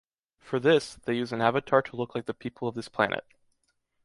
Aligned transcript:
For 0.39 0.59
this, 0.59 0.95
they 0.95 1.13
use 1.15 1.31
an 1.31 1.41
avatar 1.41 1.83
to 1.83 1.95
look 1.95 2.15
like 2.15 2.25
the 2.25 2.33
people 2.33 2.67
of 2.67 2.73
this 2.73 2.89
planet. 2.89 3.23